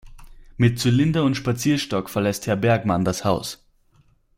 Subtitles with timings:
[0.57, 3.63] Mit Zylinder und Spazierstock verlässt Herr Bergmann das Haus.